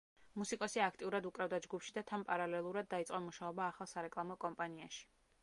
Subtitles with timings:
[0.41, 5.07] მუსიკოსი აქტიურად უკრავდა ჯგუფში და თან პარალელურად დაიწყო მუშაობა ახალ სარეკლამო კომპანიაში.